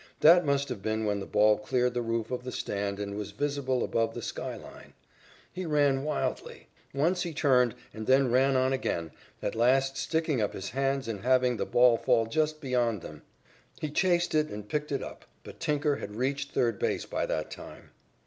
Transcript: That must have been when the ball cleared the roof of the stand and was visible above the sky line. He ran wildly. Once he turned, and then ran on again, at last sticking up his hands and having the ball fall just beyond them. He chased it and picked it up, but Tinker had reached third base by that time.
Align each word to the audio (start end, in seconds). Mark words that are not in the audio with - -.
That 0.21 0.43
must 0.47 0.67
have 0.69 0.81
been 0.81 1.05
when 1.05 1.19
the 1.19 1.27
ball 1.27 1.59
cleared 1.59 1.93
the 1.93 2.01
roof 2.01 2.31
of 2.31 2.43
the 2.43 2.51
stand 2.51 2.99
and 2.99 3.15
was 3.15 3.29
visible 3.29 3.83
above 3.83 4.15
the 4.15 4.23
sky 4.23 4.55
line. 4.55 4.93
He 5.53 5.63
ran 5.63 6.03
wildly. 6.03 6.69
Once 6.91 7.21
he 7.21 7.35
turned, 7.35 7.75
and 7.93 8.07
then 8.07 8.31
ran 8.31 8.55
on 8.55 8.73
again, 8.73 9.11
at 9.43 9.53
last 9.53 9.97
sticking 9.97 10.41
up 10.41 10.53
his 10.53 10.71
hands 10.71 11.07
and 11.07 11.21
having 11.21 11.57
the 11.57 11.67
ball 11.67 11.97
fall 11.97 12.25
just 12.25 12.61
beyond 12.61 13.03
them. 13.03 13.21
He 13.79 13.91
chased 13.91 14.33
it 14.33 14.49
and 14.49 14.67
picked 14.67 14.91
it 14.91 15.03
up, 15.03 15.25
but 15.43 15.59
Tinker 15.59 15.97
had 15.97 16.15
reached 16.15 16.49
third 16.51 16.79
base 16.79 17.05
by 17.05 17.27
that 17.27 17.51
time. 17.51 17.91